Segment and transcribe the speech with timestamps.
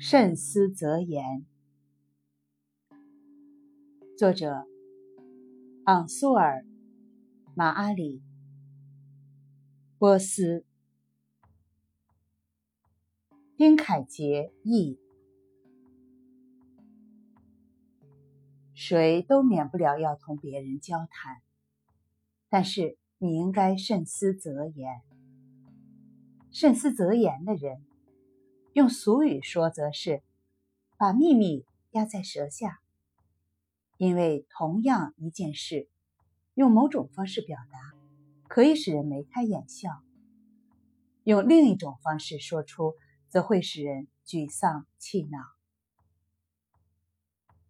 [0.00, 1.44] 慎思则言。
[4.16, 4.66] 作者：
[5.84, 6.62] 昂苏尔·
[7.54, 8.22] 马阿里，
[9.98, 10.64] 波斯，
[13.56, 14.98] 丁凯杰译。
[18.72, 21.42] 谁都免不了要同别人交谈，
[22.48, 25.02] 但是你应该慎思则言。
[26.50, 27.84] 慎思则言的人。
[28.72, 30.22] 用俗语说，则是
[30.96, 32.80] 把秘密压在舌下。
[33.96, 35.88] 因为同样一件事，
[36.54, 37.78] 用某种方式表达，
[38.46, 39.90] 可以使人眉开眼笑；
[41.24, 42.94] 用另一种方式说出，
[43.28, 45.38] 则会使人沮丧气恼。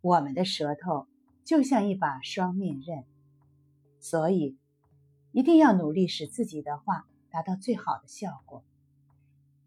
[0.00, 1.06] 我们的舌头
[1.44, 3.04] 就像一把双面刃，
[4.00, 4.58] 所以
[5.36, 8.64] 一定要努力使自己的话达到最好的效果。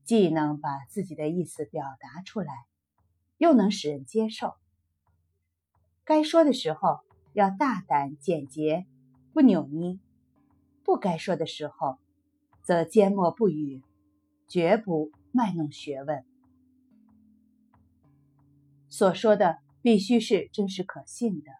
[0.04, 2.66] 既能把自己的意思表达出来，
[3.38, 4.56] 又能使人接受。
[6.04, 7.02] 该说的时候
[7.34, 8.88] 要大胆简洁，
[9.32, 10.00] 不扭捏；
[10.84, 12.00] 不该说的时候，
[12.64, 13.84] 则缄默不语，
[14.48, 16.26] 绝不卖弄学问。
[18.90, 21.52] 所说的必须是真实可信的，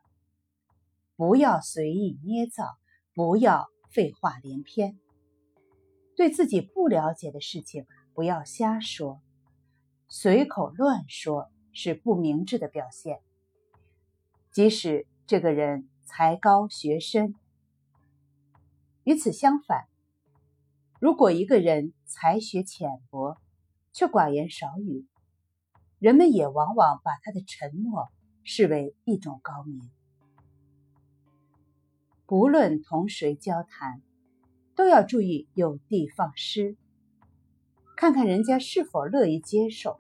[1.16, 2.80] 不要随意捏造，
[3.14, 4.98] 不要废话连篇。
[6.16, 7.86] 对自己不了解的事情。
[8.12, 9.22] 不要瞎说，
[10.10, 13.22] 随口乱说是不明智的表现。
[14.52, 17.34] 即使这个人才高学深，
[19.06, 19.88] 与此相反，
[21.00, 23.38] 如果一个人才学浅薄，
[23.94, 25.08] 却寡言少语，
[25.98, 28.10] 人们也往往把他的沉默
[28.44, 29.90] 视为一种高明。
[32.30, 34.04] 不论同谁交谈，
[34.76, 36.78] 都要注意有的放矢。
[37.98, 40.00] 看看人家是否乐意接受。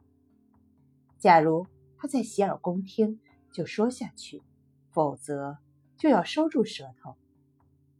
[1.18, 1.66] 假如
[1.98, 3.20] 他在洗耳恭听，
[3.52, 4.44] 就说下去；
[4.92, 5.58] 否则，
[5.98, 7.18] 就要收住舌头。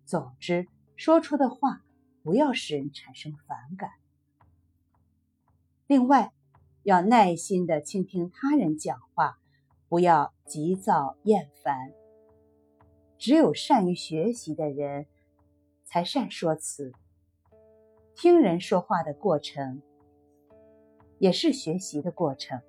[0.06, 1.82] 总之，说出的话
[2.22, 3.90] 不要使人产生反感。
[5.88, 6.32] 另外，
[6.84, 9.40] 要耐心的倾听他人讲话，
[9.88, 11.99] 不要急躁厌烦。
[13.20, 15.06] 只有善于学习的人，
[15.84, 16.94] 才善说辞。
[18.16, 19.84] 听人说话的过程。
[21.20, 22.62] 也是学习的过程。